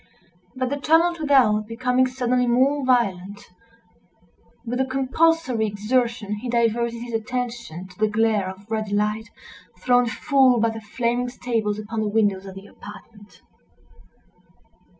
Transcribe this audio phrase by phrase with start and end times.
[0.55, 3.39] But the tumult without becoming suddenly more violent,
[4.65, 9.29] with a compulsory exertion he diverted his attention to the glare of ruddy light
[9.77, 13.43] thrown full by the flaming stables upon the windows of the apartment.